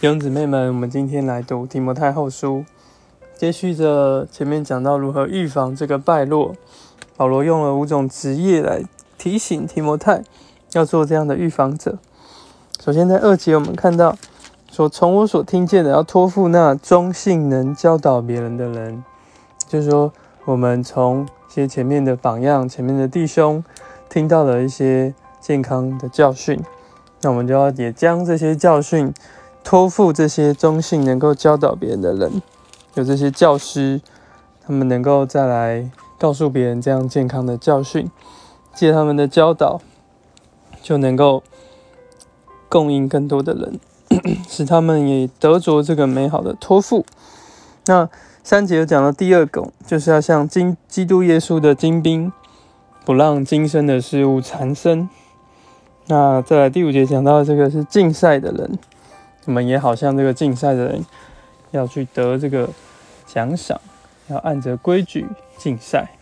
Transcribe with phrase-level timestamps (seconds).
[0.00, 2.64] 弟兄姊妹们，我们今天来读提摩太后书，
[3.36, 6.54] 接续着前面讲到如何预防这个败落。
[7.16, 8.82] 保罗用了五种职业来
[9.16, 10.22] 提醒提摩太
[10.72, 11.98] 要做这样的预防者。
[12.82, 14.18] 首先，在二节我们看到
[14.70, 19.02] 说，从我所听见的，要托付那忠信能教导别人的人，
[19.66, 20.12] 就是说，
[20.44, 23.64] 我们从一些前面的榜样、前面的弟兄
[24.10, 26.60] 听到了一些健康的教训，
[27.22, 29.14] 那我们就要也将这些教训
[29.64, 32.40] 托付这些忠信能够教导别人的人，
[32.94, 34.00] 有这些教师，
[34.64, 35.90] 他们能够再来。
[36.16, 38.08] 告诉别人这样健康的教训，
[38.72, 39.80] 借他们的教导，
[40.80, 41.42] 就能够
[42.68, 43.78] 供应更多的人，
[44.48, 47.04] 使他们也得着这个美好的托付。
[47.86, 48.08] 那
[48.42, 52.32] 三节又讲到第二个，就是要像金基督耶稣的精兵，
[53.04, 55.10] 不让今生的事物缠身。
[56.06, 58.78] 那再来第五节讲到这个是竞赛的人，
[59.46, 61.04] 我们也好像这个竞赛的人，
[61.70, 62.68] 要去得这个
[63.26, 63.80] 奖赏。
[64.28, 65.26] 要按着规矩
[65.58, 66.12] 竞赛，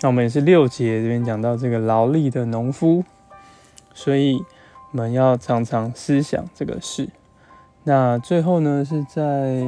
[0.00, 3.04] 那我们也是六节这边讲到这个劳力的农夫，
[3.92, 4.42] 所以
[4.92, 7.06] 我们要常常思想这个事。
[7.82, 9.62] 那最后呢，是在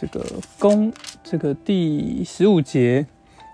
[0.00, 0.26] 这个
[0.58, 3.06] 公这个第十五节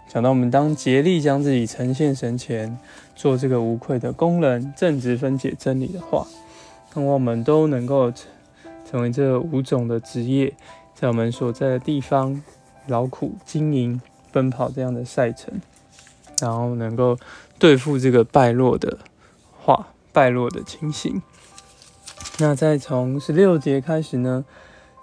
[0.09, 2.79] 讲到，我们当竭力将自己呈现神前，
[3.15, 6.27] 做这个无愧的工人，正直分解真理的话，
[6.95, 8.13] 望我们都能够
[8.91, 10.55] 成为这五种的职业，
[10.95, 12.43] 在我们所在的地方。
[12.87, 14.01] 劳苦经营、
[14.33, 15.61] 奔跑这样的赛程，
[16.41, 17.19] 然后能够
[17.59, 19.01] 对付这个败落的
[19.61, 21.21] 话、败落的情形。
[22.39, 24.43] 那再从十六节开始呢，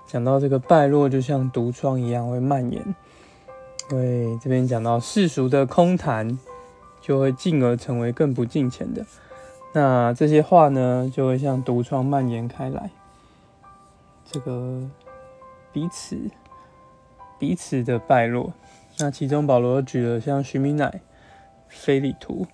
[0.07, 2.95] 讲到这个败落就像毒疮一样会蔓延。
[3.91, 6.39] 因为这边讲到世俗的空谈，
[6.99, 9.05] 就会进而成为更不敬虔的。
[9.75, 12.89] 那这些话呢，就会像毒疮蔓延开来。
[14.25, 14.81] 这个
[15.71, 16.17] 彼此。
[17.37, 18.53] 彼此的败落，
[18.97, 21.01] 那其中保罗举了像徐明乃、
[21.67, 22.47] 菲利图，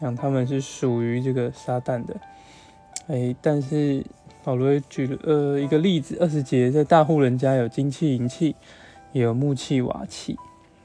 [0.00, 2.14] 像他们是属于这个撒旦的。
[3.08, 4.06] 哎，但是
[4.44, 8.54] 保罗举了呃一个例子，二十节在大户人家有金器银器，
[9.10, 10.38] 也有木器瓦器，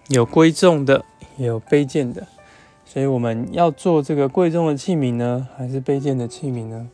[0.07, 1.05] 有贵重的，
[1.37, 2.25] 也有卑贱的。
[2.89, 6.89] 所以我们要做这个贵重的器皿呢，还是卑贱的器皿呢？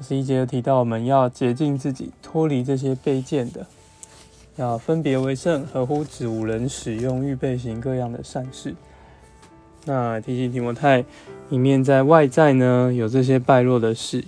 [0.00, 3.66] 十一节有提到我们要洁净自己，脱离这些卑贱的。
[4.56, 8.74] 要分别为圣，合乎子无人使用，预备行各样的善事。
[9.84, 11.04] 那提醒提摩太，
[11.50, 14.24] 一面在外在呢有这些败落的事，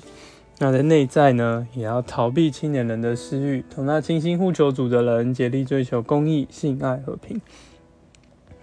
[0.58, 7.40] 那在内在呢也要逃避青年人的私欲，同那清心护求主的人，竭力追求公义、性爱、和平。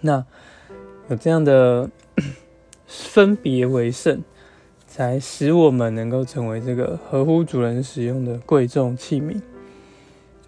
[0.00, 0.24] 那
[1.08, 1.88] 有这样的
[2.86, 4.22] 分别为圣，
[4.86, 9.40] 才使我们能够成为这个合乎主人使用的贵重器皿。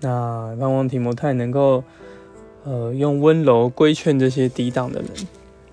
[0.00, 1.82] 那盼望提摩太能够，
[2.64, 5.10] 呃，用温柔规劝这些抵挡的人，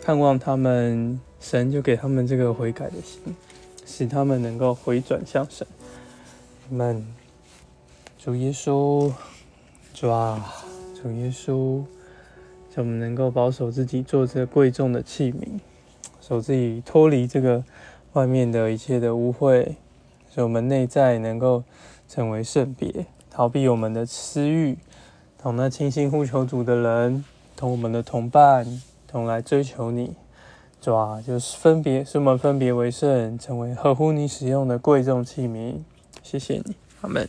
[0.03, 3.35] 盼望他们神就给他们这个悔改的心，
[3.85, 5.65] 使他们能够回转向神。
[6.69, 7.05] 们
[8.17, 9.11] 主耶稣，
[9.93, 10.53] 主啊，
[10.99, 11.83] 主耶稣，
[12.75, 15.47] 叫我们能够保守自己做这贵重的器皿，
[16.19, 17.63] 守自己脱离这个
[18.11, 19.75] 外面的一切的污秽，
[20.33, 21.63] 使我们内在能够
[22.09, 23.05] 成为圣别。
[23.31, 24.77] 逃避我们的私欲，
[25.37, 27.23] 同那清心呼求主的人，
[27.55, 30.13] 同我们的同伴，同来追求你，
[30.81, 35.75] 主啊，就是分别，使我们分别为圣，成为合乎你使用的贵重器皿。
[36.21, 37.25] 谢谢你，阿门。